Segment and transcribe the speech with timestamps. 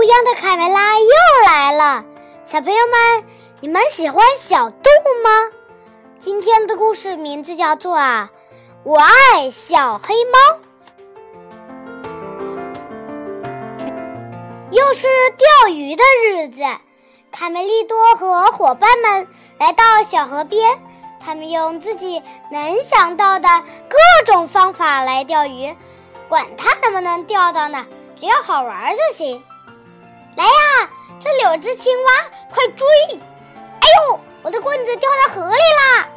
[0.00, 1.10] 不一样的卡梅拉又
[1.44, 2.06] 来了。
[2.42, 3.26] 小朋友们，
[3.60, 5.30] 你们喜欢小动物吗？
[6.18, 8.30] 今天的故事名字叫做《啊，
[8.82, 10.38] 我爱小黑猫》。
[14.70, 15.06] 又是
[15.36, 16.62] 钓鱼的日子，
[17.30, 19.28] 卡梅利多和伙伴们
[19.58, 20.78] 来到小河边，
[21.22, 23.46] 他们用自己能想到的
[23.90, 25.76] 各种方法来钓鱼，
[26.30, 27.84] 管它能不能钓到呢，
[28.16, 29.44] 只要好玩就行。
[30.36, 32.12] 来呀，这里有只青蛙，
[32.52, 32.86] 快追！
[33.14, 36.08] 哎呦，我的棍子掉到河里啦！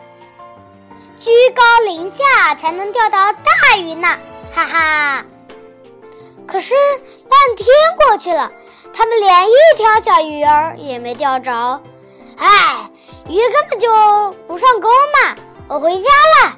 [1.20, 4.08] 居高临下才能钓到大鱼呢，
[4.54, 5.26] 哈哈。
[6.46, 6.74] 可是
[7.30, 7.68] 半天
[7.98, 8.52] 过去了，
[8.94, 11.82] 他们连一条小鱼儿也没钓着。
[12.38, 12.92] 哎，
[13.28, 13.90] 鱼根本就
[14.48, 15.36] 不上钩嘛！
[15.70, 16.58] 我回家了。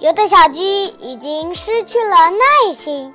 [0.00, 3.12] 有的小鸡已经失去了耐心，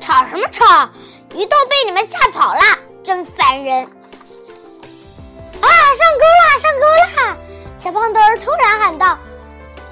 [0.00, 0.90] 吵什么吵？
[1.34, 2.60] 鱼都被你们吓跑了，
[3.02, 3.84] 真烦人！
[3.84, 3.86] 啊，
[5.62, 6.86] 上钩啦，上钩
[7.22, 7.36] 啦！
[7.78, 9.18] 小胖墩儿突然喊道：“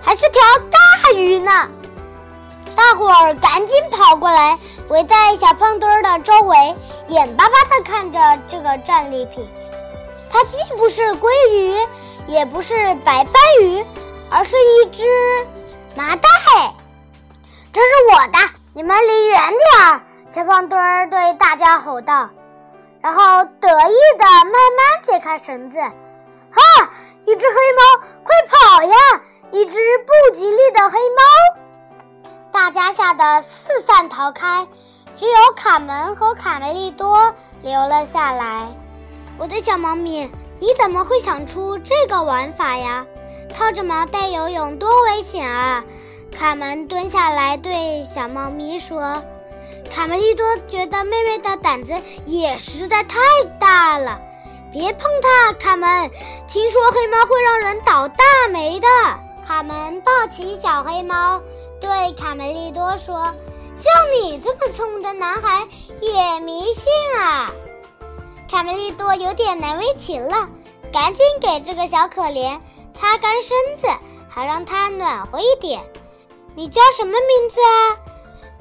[0.03, 1.69] 还是条大鱼呢！”
[2.77, 6.77] 大伙儿赶紧跑过来，围在小胖墩儿的周围，
[7.09, 9.49] 眼巴巴地看着这个战利品。
[10.31, 11.75] 它既不是鲑鱼，
[12.27, 13.85] 也不是白斑鱼，
[14.31, 15.03] 而是一只
[15.95, 16.29] 麻袋。
[17.73, 18.39] 这是我的，
[18.75, 20.03] 你们离远点儿！
[20.29, 22.29] 小胖墩儿对大家吼道，
[23.09, 25.79] 然后得意地慢慢解开绳子。
[25.79, 26.61] 啊！
[27.25, 28.97] 一只黑猫，快跑呀！
[29.51, 32.29] 一只不吉利的黑猫。
[32.53, 34.69] 大家吓得四散逃开，
[35.15, 38.69] 只有卡门和卡梅利多留了下来。
[39.39, 43.07] 我的小猫咪，你怎么会想出这个玩法呀？
[43.55, 45.83] 套着毛带游泳多危险啊！
[46.31, 49.23] 卡门蹲下来对小猫咪说
[49.93, 51.93] ：“卡梅利多觉得妹妹的胆子
[52.27, 53.19] 也实在太
[53.59, 54.21] 大了，
[54.73, 56.11] 别碰它，卡门。
[56.47, 58.87] 听说黑猫会让人倒大霉的。”
[59.47, 61.41] 卡门抱起小黑猫。
[61.81, 63.33] 对卡梅利多说
[63.77, 65.67] ：“像你这么聪明的男孩
[66.01, 67.51] 也迷信啊！”
[68.51, 70.49] 卡梅利多有点难为情了，
[70.93, 72.61] 赶紧给这个小可怜
[72.95, 73.87] 擦干身子，
[74.29, 75.83] 好让它暖和一点。
[76.55, 77.97] 你叫什么名字啊？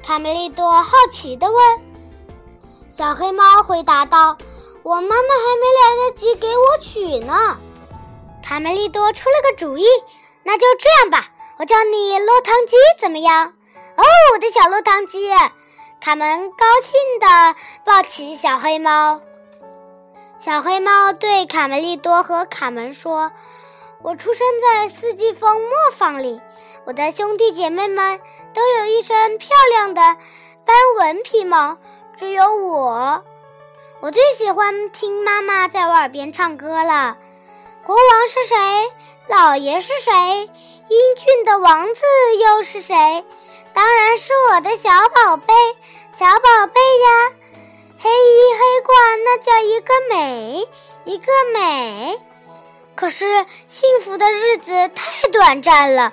[0.08, 1.80] 卡梅利多好奇地问。
[2.88, 4.38] 小黑猫回答道
[4.82, 5.16] ：“我妈妈还
[5.60, 7.58] 没来得及给我取呢。”
[8.42, 9.84] 卡梅利多出了个主意
[10.44, 11.28] ：“那就这样吧。”
[11.60, 13.52] 我叫你落汤鸡怎么样？
[13.96, 14.02] 哦，
[14.32, 15.28] 我的小落汤鸡！
[16.00, 17.54] 卡门高兴地
[17.84, 19.20] 抱起小黑猫。
[20.38, 23.30] 小黑猫对卡梅利多和卡门说
[24.02, 26.40] ：“我出生在四季风磨坊里，
[26.84, 28.20] 我的兄弟姐妹们
[28.54, 30.00] 都有一身漂亮的
[30.64, 31.78] 斑纹皮毛，
[32.16, 33.24] 只有我，
[34.00, 37.16] 我最喜欢听妈妈在我耳边唱歌了。”
[37.84, 38.56] 国王是谁？
[39.28, 40.12] 老爷是谁？
[40.88, 42.02] 英俊的王子
[42.38, 43.24] 又是谁？
[43.72, 45.54] 当然是我的小宝贝，
[46.12, 47.32] 小宝贝呀！
[47.98, 50.68] 黑衣黑褂，那叫一个美，
[51.04, 52.20] 一个美。
[52.98, 53.24] 可是
[53.68, 56.12] 幸福的日子太短暂了。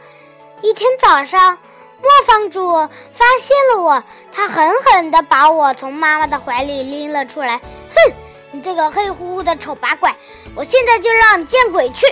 [0.61, 1.57] 一天早上，
[1.99, 2.71] 磨坊主
[3.11, 7.57] 发现了我，他狠狠地把我从妈妈的怀里拎了出来。
[7.57, 8.13] 哼！
[8.51, 10.15] 你这个黑乎乎的丑八怪，
[10.55, 12.05] 我现在就让你见鬼去！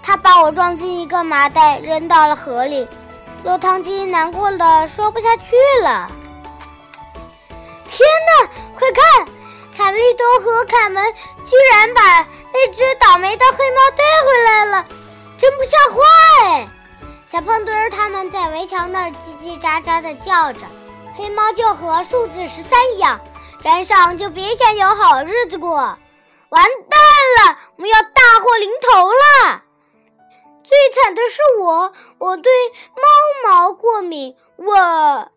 [0.00, 2.86] 他把我装进一个麻袋，扔到了河里。
[3.42, 6.08] 落汤鸡难过的说不下去了。
[7.88, 8.48] 天哪，
[8.78, 9.26] 快看，
[9.76, 11.12] 卡利多和卡门
[11.44, 14.86] 居然把那只倒霉的黑猫带回来了，
[15.36, 16.02] 真不像话
[16.44, 16.68] 哎！
[17.26, 20.60] 小胖墩儿他们在围墙那儿叽叽喳喳的叫着，
[21.16, 23.20] 黑猫就和数字十三一样。
[23.62, 25.98] 沾上就别想有好日子过，完
[26.88, 29.62] 蛋了，我们要大祸临头了。
[30.62, 32.52] 最惨的是我，我对
[33.42, 34.36] 猫毛过敏。
[34.56, 35.30] 我，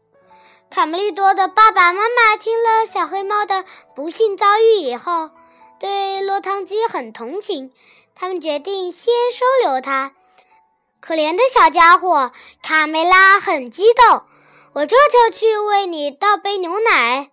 [0.72, 5.32] 卡梅利多的爸爸妈妈听了小黑猫的不幸遭遇以后，
[5.80, 7.74] 对落汤鸡很同情，
[8.14, 10.14] 他们决定先收留它。
[11.00, 12.32] 可怜的小家伙，
[12.62, 14.24] 卡梅拉很激动，
[14.74, 17.32] 我这就去为你倒杯牛奶。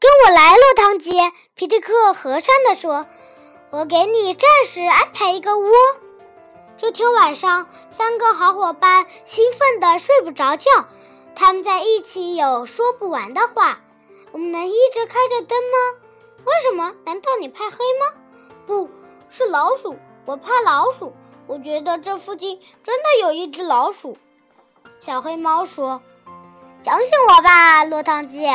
[0.00, 1.12] 跟我来，落汤鸡！
[1.54, 3.06] 皮特克和善地说
[3.70, 5.70] ：“我给你暂时安排一个窝。”
[6.78, 10.70] 这天晚上，三个好伙伴兴奋地睡不着觉。
[11.36, 13.78] 他们在一起有说不完的话。
[14.32, 16.00] 我们能一直开着灯吗？
[16.44, 16.94] 为什么？
[17.04, 18.20] 难道你怕黑吗？
[18.66, 18.90] 不
[19.28, 21.12] 是老鼠，我怕老鼠。
[21.46, 24.18] 我觉得这附近真的有一只老鼠。
[24.98, 26.00] 小黑猫说。
[26.82, 28.46] 相信我吧，落汤鸡，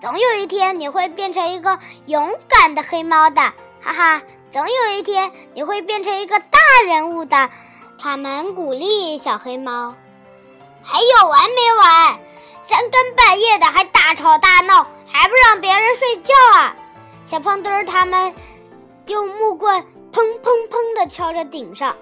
[0.00, 3.40] 总有一天你会变成一个勇敢的黑猫的，
[3.80, 7.50] 哈哈，总有一天你会变成一个大人物的。
[7.98, 9.94] 卡门鼓励小黑猫。
[10.82, 12.20] 还有完没完？
[12.68, 16.76] 三更半夜的还大吵大闹，还不让别人睡觉啊！
[17.24, 18.34] 小胖墩儿他们
[19.06, 21.96] 用木棍砰砰砰地敲着顶上。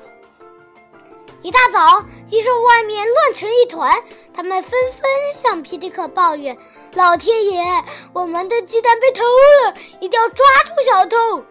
[1.43, 4.03] 一大早，鸡舍外面乱成一团，
[4.35, 5.03] 他们纷纷
[5.43, 6.56] 向皮迪克抱怨
[6.94, 11.44] ：“老天爷，我们的鸡蛋被偷了，一定要抓住小偷！”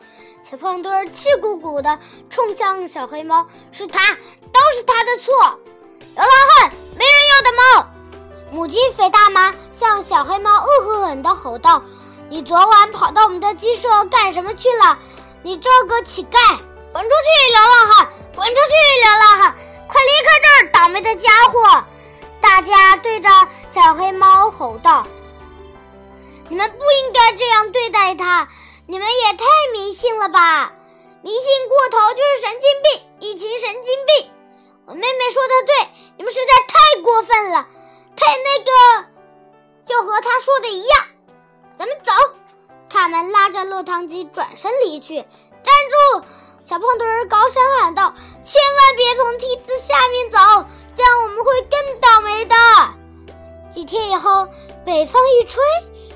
[0.48, 2.00] 小胖墩儿气鼓鼓地
[2.30, 5.60] 冲向小黑猫：“是他，都是他的错！
[6.20, 7.88] 流浪汉，没人要的猫！”
[8.52, 11.82] 母鸡肥大妈向小黑猫恶狠狠地吼道
[12.28, 15.00] ：“你昨晚跑到我们的鸡舍干什么去了？
[15.44, 16.58] 你这个乞丐，
[16.92, 18.10] 滚出去，流浪汉！
[18.36, 19.56] 滚出去，流浪汉！”
[19.88, 21.84] 快离开这儿，倒霉的家伙！
[22.42, 23.30] 大家对着
[23.70, 25.08] 小黑猫吼道
[26.50, 28.50] ：“你们不应该这样对待它，
[28.88, 30.74] 你们也太迷信了吧！
[31.22, 34.32] 迷信过头就是神经病，一群神经病！”
[34.90, 35.88] 我妹妹说的对，
[36.18, 37.68] 你们实在太过分了，
[38.16, 39.10] 太那个，
[39.84, 41.06] 就和她说的一样。
[41.78, 42.12] 咱们走！
[42.90, 45.18] 卡门拉着落汤鸡转身离去。
[45.18, 45.28] 站
[45.62, 46.26] 住！
[46.64, 50.40] 小胖墩儿高声喊道：“千万别从梯子下面走，
[50.98, 52.56] 这样我们会更倒霉的。”
[53.72, 54.48] 几天以后，
[54.84, 55.62] 北风一吹，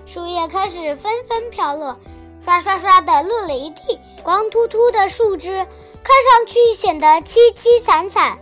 [0.07, 1.99] 树叶开始纷纷飘落，
[2.43, 8.39] 刷刷刷的落了一地，光秃秃的树枝看上去显得凄凄惨惨。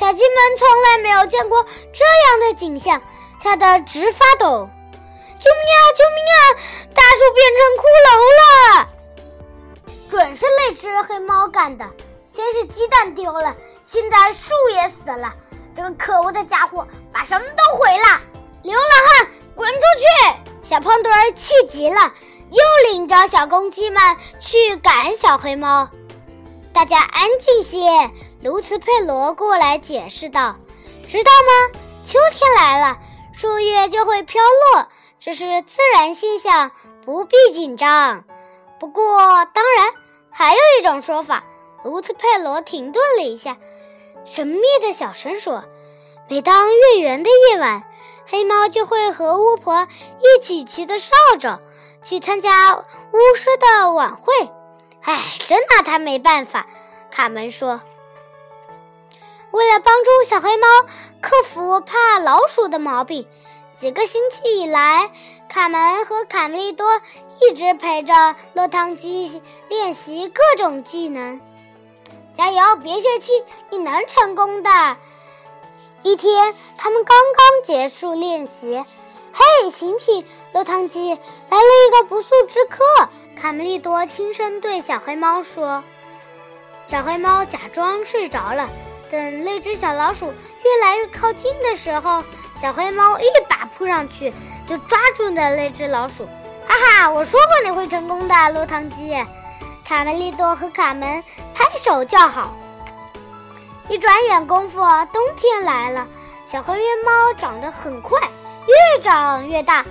[0.00, 1.62] 小鸡们从来没有见过
[1.92, 3.02] 这样的景象，
[3.42, 4.66] 吓得直发抖。
[5.38, 5.84] 救命啊！
[5.94, 6.40] 救命啊！
[6.94, 8.08] 大树变成骷髅
[8.40, 8.88] 了！
[10.08, 11.84] 准是那只黑猫干的，
[12.32, 13.54] 先是鸡蛋丢了，
[13.84, 15.34] 现在树也死了。
[15.76, 18.22] 这个可恶的家伙把什么都毁了！
[18.62, 20.34] 流浪汉，滚出去！
[20.62, 22.10] 小胖墩儿气急了，
[22.50, 25.90] 又领着小公鸡们去赶小黑猫。
[26.72, 28.10] 大家安静些。
[28.42, 30.56] 卢茨佩罗过来解释道
[31.08, 31.80] ：“知道吗？
[32.04, 32.98] 秋天来了，
[33.32, 34.88] 树叶就会飘落，
[35.18, 36.70] 这是自然现象，
[37.04, 38.24] 不必紧张。
[38.78, 39.04] 不过，
[39.52, 39.92] 当然。”
[40.32, 41.42] 还有一种说法，
[41.82, 43.56] 卢茨佩罗停顿了一下，
[44.24, 45.64] 神秘的小声说
[46.30, 47.82] ：“每当月圆的夜晚，
[48.26, 49.88] 黑猫就会和巫婆
[50.20, 51.58] 一起骑着扫帚
[52.04, 54.32] 去参加巫师的晚会。”
[55.02, 56.66] 哎，真拿他没办法，
[57.10, 57.80] 卡门说。
[59.50, 60.66] 为了帮助小黑猫
[61.20, 63.26] 克服怕老鼠的毛病。
[63.74, 65.10] 几个星期以来，
[65.48, 67.00] 卡门和卡梅利多
[67.40, 71.40] 一直陪着落汤鸡练习各种技能。
[72.34, 74.98] 加油，别泄气，你能成功的！
[76.02, 78.84] 一天，他们刚刚结束练习。
[79.32, 83.08] 嘿，醒醒，落汤鸡，来了一个不速之客！
[83.40, 85.82] 卡梅利多轻声对小黑猫说。
[86.84, 88.68] 小黑猫假装睡着了。
[89.10, 92.22] 等那只小老鼠越来越靠近的时候，
[92.60, 94.32] 小黑猫一把扑上去，
[94.68, 96.26] 就抓住了那只老鼠。
[96.66, 99.16] 哈哈，我说过你会成功的，落汤鸡！
[99.84, 101.24] 卡梅利多和卡门
[101.54, 102.54] 拍手叫好。
[103.88, 104.78] 一转眼功夫，
[105.12, 106.06] 冬天来了。
[106.46, 108.20] 小黑猫长得很快，
[108.70, 109.84] 越长越大。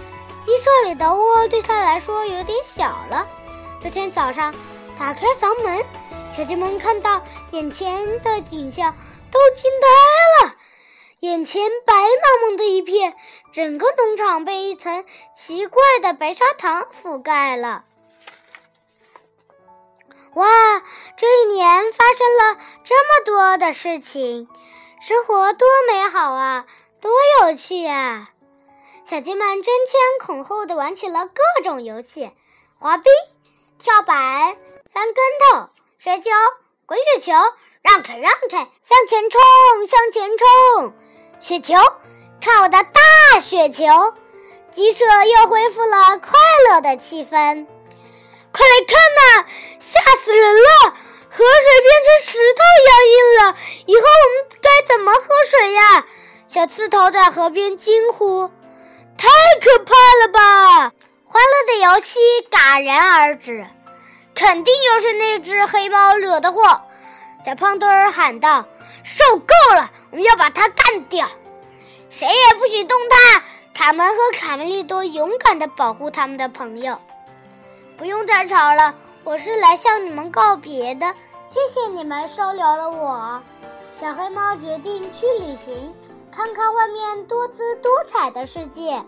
[0.45, 3.27] 鸡舍里的窝对它来说有点小了。
[3.83, 4.55] 这天早上，
[4.97, 5.85] 打开房门。
[6.35, 7.21] 小鸡们看到
[7.51, 8.95] 眼前的景象，
[9.31, 10.55] 都惊呆了。
[11.19, 13.15] 眼前白茫茫的一片，
[13.51, 15.03] 整个农场被一层
[15.35, 17.83] 奇怪的白砂糖覆盖了。
[20.35, 20.47] 哇，
[21.17, 24.47] 这一年发生了这么多的事情，
[25.01, 26.65] 生活多美好啊，
[27.01, 28.29] 多有趣啊！
[29.09, 32.29] 小鸡们争先恐后的玩起了各种游戏：
[32.77, 33.11] 滑冰、
[33.79, 34.55] 跳板、
[34.93, 35.15] 翻跟
[35.63, 35.69] 头。
[35.97, 36.29] 摔跤、
[36.85, 37.31] 滚雪球，
[37.81, 39.41] 让开让开，向前冲，
[39.87, 40.93] 向前冲！
[41.39, 41.73] 雪球，
[42.39, 43.83] 看我的大雪球！
[44.69, 46.39] 鸡舍又恢复了快
[46.69, 47.65] 乐的气氛。
[48.51, 49.49] 快来看呐，
[49.79, 50.93] 吓死人了！
[51.31, 56.05] 河水变成石头一样硬了，以后我们该怎么喝水呀？
[56.47, 58.51] 小刺头在河边惊呼
[59.19, 59.27] ：“太
[59.59, 60.93] 可怕了吧！”
[61.27, 63.67] 欢乐的游戏戛然而止。
[64.33, 66.81] 肯定又是那只黑猫惹的祸！
[67.45, 68.65] 小胖墩儿喊道
[69.03, 71.27] ：“受够了，我们要把它干掉！
[72.09, 73.43] 谁也不许动它！”
[73.75, 76.99] 卡门和卡梅利多勇敢地保护他们的朋友。
[77.97, 81.13] 不用再吵了，我是来向你们告别的。
[81.49, 83.41] 谢谢你们收留了我。
[83.99, 85.93] 小黑猫决定去旅行，
[86.31, 89.03] 看看外面多姿多彩的世界。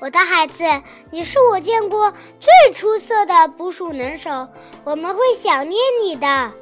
[0.00, 0.64] 我的孩子，
[1.10, 4.48] 你是我见过最出色的捕鼠能手，
[4.84, 6.52] 我们会想念你的。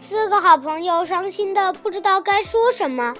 [0.00, 3.16] 四个好朋友伤心的不知道该说什么，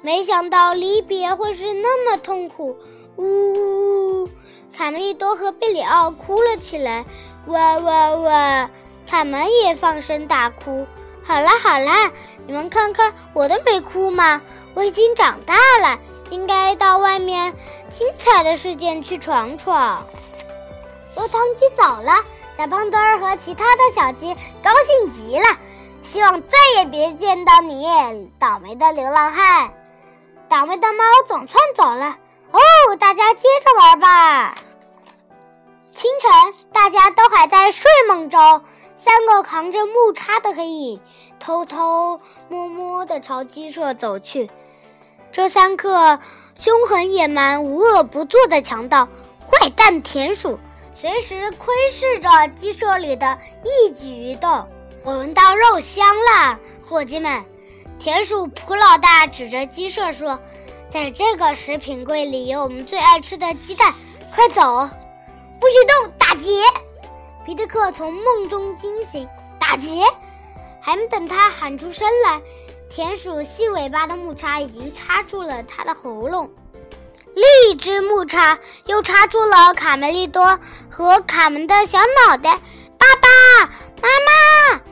[0.00, 2.76] 没想到离别会是那么痛苦。
[3.16, 4.30] 呜呜呜，
[4.76, 7.04] 卡梅利多和贝里奥哭了起来，
[7.46, 8.70] 哇哇哇！
[9.08, 10.86] 卡门也放声大哭。
[11.26, 12.12] 好啦好啦，
[12.46, 14.42] 你们看看我都没哭吗？
[14.74, 15.98] 我已经长大了，
[16.30, 17.54] 应该到外面
[17.88, 20.06] 精彩的世界去闯闯。
[21.16, 22.12] 落汤鸡走了，
[22.56, 25.46] 小胖墩儿和其他的小鸡高兴极了。
[26.02, 27.86] 希望再也别见到你，
[28.38, 29.72] 倒霉的流浪汉！
[30.48, 32.18] 倒霉的猫总算走了
[32.50, 34.54] 哦，大家接着玩吧。
[35.94, 38.40] 清晨，大家都还在睡梦中，
[39.04, 41.00] 三个扛着木叉的黑影
[41.38, 44.50] 偷偷摸摸地朝鸡舍走去。
[45.30, 46.18] 这三个
[46.58, 49.08] 凶狠野蛮、无恶不作的强盗——
[49.46, 50.58] 坏蛋田鼠，
[50.96, 54.66] 随时窥视着鸡舍里的一举一动。
[55.04, 56.58] 我闻到肉香了，
[56.88, 57.44] 伙计们！
[58.00, 60.40] 田鼠普老大指着鸡舍说
[60.90, 63.94] ：“在这个食品柜里有我们最爱吃的鸡蛋，
[64.34, 64.88] 快走！
[65.64, 66.50] 不许动，打劫！”
[67.46, 69.26] 皮特克从梦中惊醒，
[69.58, 70.04] 打劫！
[70.78, 72.42] 还没等他喊出声来，
[72.90, 76.50] 田鼠细尾巴的木叉已经插住了他的喉咙，
[77.34, 82.60] 另一只木叉又插住了卡梅利多和卡门的小脑袋。
[82.98, 84.82] 爸爸妈妈！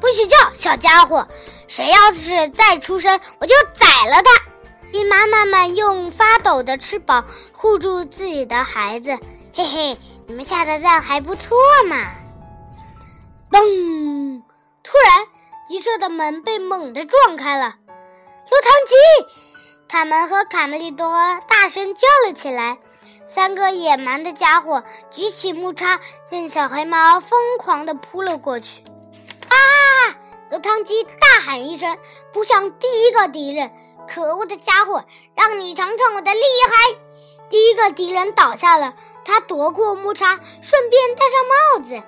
[0.00, 1.28] 不许叫，小家伙！
[1.68, 4.90] 谁要是再出声，我就宰了他！
[4.90, 9.18] 鸡妈妈们用发抖的翅膀护住自己的孩子。
[9.54, 11.96] 嘿嘿，你们下的蛋还不错嘛！
[13.50, 14.42] 嘣！
[14.82, 15.26] 突然，
[15.68, 17.74] 鸡舍的门被猛地撞开了。
[17.96, 18.94] 落汤鸡！
[19.88, 21.06] 卡门和卡梅利多
[21.48, 22.78] 大声叫了起来。
[23.28, 28.82] 三个野蛮的家伙举起木叉，向小黑猫疯狂地扑了过去。
[29.48, 30.16] 啊！
[30.50, 31.98] 落汤鸡大喊一声，
[32.32, 33.70] 扑向第一个敌人。
[34.08, 35.04] 可恶的家伙，
[35.34, 36.98] 让你尝尝我的厉害！
[37.52, 38.94] 第一个敌人倒下了，
[39.26, 42.02] 他夺过木叉，顺便戴上帽子，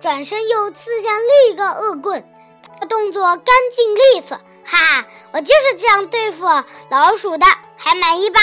[0.00, 2.26] 转身又刺向另一个恶棍。
[2.66, 4.40] 他的动作干净利索。
[4.64, 5.06] 哈！
[5.32, 6.44] 我就是这样对付
[6.88, 8.40] 老鼠的，还满意吧？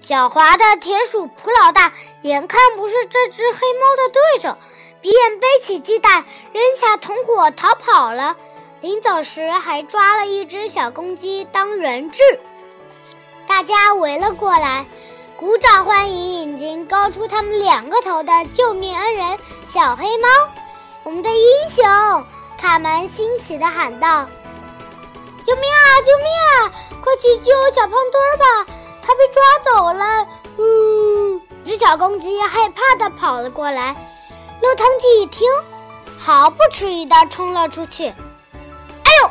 [0.00, 1.92] 狡猾的田鼠普老大
[2.22, 4.56] 眼看不是这只黑猫的对手。
[5.00, 8.36] 便背起鸡蛋，扔下同伙逃跑了。
[8.80, 12.22] 临走时，还抓了一只小公鸡当人质。
[13.46, 14.86] 大家围了过来，
[15.38, 20.28] 鼓掌欢迎已经高出他们两个头的救命恩人小黑猫。
[21.02, 21.84] 我们的英雄
[22.58, 24.26] 卡门欣喜地喊道
[25.44, 25.84] ：“救命啊！
[26.00, 26.72] 救命啊！
[27.04, 30.26] 快去救小胖墩儿吧，他被抓走了。”
[30.56, 31.42] 呜！
[31.66, 33.94] 只小公鸡害怕地跑了过来。
[34.62, 35.46] 落汤鸡一听，
[36.18, 38.06] 毫不迟疑地冲了出去。
[38.06, 39.30] 哎呦！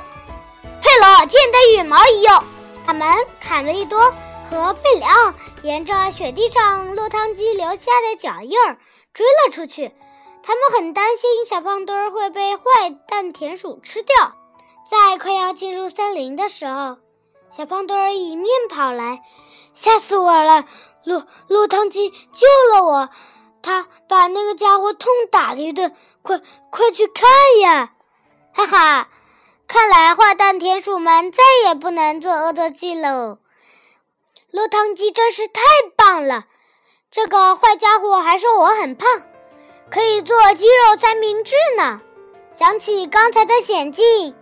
[0.83, 2.43] 佩罗溅得羽毛一用。
[2.85, 3.09] 卡门、
[3.41, 4.13] 卡梅利多
[4.51, 5.33] 和贝里奥
[5.65, 8.77] 沿着雪地上落汤鸡留下的脚印儿
[9.15, 9.95] 追了出去。
[10.43, 12.63] 他们很担心小胖墩儿会被坏
[13.07, 14.15] 蛋田鼠吃掉。
[14.88, 16.98] 在快要进入森林的时候，
[17.50, 19.24] 小胖墩儿迎面跑来，
[19.74, 20.65] 吓死我了！
[21.03, 23.10] 落落汤鸡救了我。
[23.63, 27.27] 他把那个家伙痛打了一顿，快快去看
[27.62, 27.93] 呀！
[28.53, 29.10] 哈哈，
[29.67, 33.39] 看来坏蛋田鼠们再也不能做恶作剧喽。
[34.52, 35.62] 落汤鸡真是太
[35.96, 36.46] 棒了，
[37.12, 39.08] 这个坏家伙还说我很胖，
[39.92, 42.02] 可以做鸡肉三明治呢。
[42.54, 44.36] 想起刚才的险境，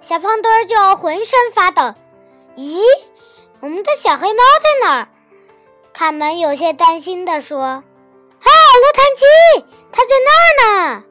[0.00, 1.94] 小胖墩儿就浑身发抖。
[2.56, 2.80] 咦，
[3.60, 5.08] 我们的小黑猫在哪儿？
[5.92, 7.60] 卡门有些担心地说。
[7.60, 7.82] 啊，
[8.44, 11.02] 落汤鸡，它在那儿呢！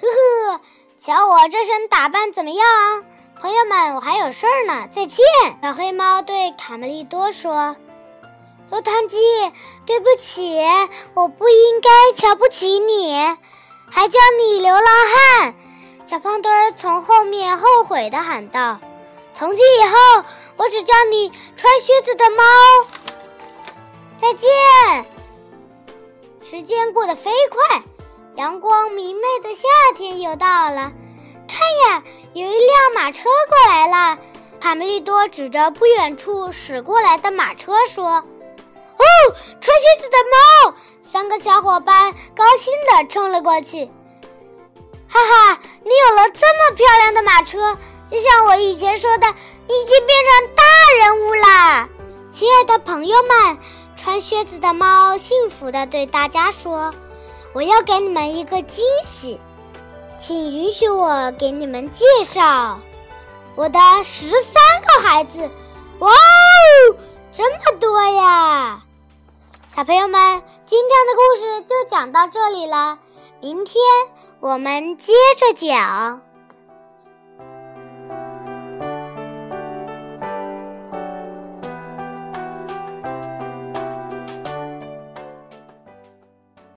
[0.00, 0.08] 呵
[0.54, 0.60] 呵，
[0.98, 3.04] 瞧我这身打扮怎么样？
[3.38, 5.24] 朋友们，我还有事儿呢，再见。
[5.62, 7.76] 小黑猫对卡梅利多说
[8.70, 9.18] ：“落汤鸡，
[9.84, 10.58] 对不起，
[11.12, 13.14] 我不应该瞧不起你，
[13.90, 15.54] 还叫你流浪汉。”
[16.06, 18.80] 小胖墩儿从后面后悔的喊道
[19.34, 20.24] ：“从今以后，
[20.56, 22.42] 我只叫你穿靴子的猫。”
[24.18, 25.06] 再见。
[26.40, 27.82] 时间过得飞快，
[28.36, 30.92] 阳光明媚的夏天又到了。
[31.48, 32.02] 看呀，
[32.34, 34.18] 有一辆马车过来了。
[34.60, 38.04] 卡梅利多指着不远处驶过来的马车说
[38.98, 39.04] ：“哦，
[39.60, 40.16] 穿靴子的
[40.70, 40.76] 猫！”
[41.12, 43.86] 三个小伙伴高兴地冲了过去。
[45.08, 47.76] 哈哈，你有了这么漂亮的马车，
[48.10, 49.26] 就像我以前说的，
[49.68, 50.62] 你已经变成大
[50.98, 51.88] 人物啦！
[52.32, 53.58] 亲爱的朋友们，
[53.94, 56.92] 穿靴子的猫幸福地对大家说
[57.54, 59.40] ：“我要给你们一个惊喜，
[60.18, 62.78] 请允许我给你们介绍
[63.54, 65.50] 我的十三个孩子。”
[66.00, 66.96] 哇哦，
[67.32, 68.82] 这么多呀！
[69.74, 72.98] 小朋友们，今天的故事就讲到这里了，
[73.40, 73.82] 明天
[74.40, 76.22] 我们接着讲。